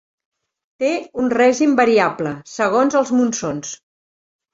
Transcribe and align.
Té 0.83 0.87
un 1.23 1.27
règim 1.33 1.75
variable 1.79 2.31
segons 2.53 2.97
els 3.03 3.13
monsons. 3.19 3.75